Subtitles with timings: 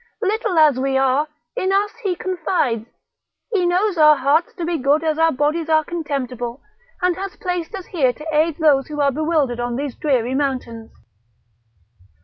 [0.23, 2.87] Little as we are, in us he confides;
[3.53, 6.59] he knows our hearts to be good as our bodies are contemptible,
[7.03, 10.89] and hath placed us here to aid those who are bewildered on these dreary mountains.